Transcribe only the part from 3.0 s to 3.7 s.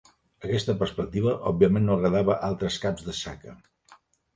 de Saka.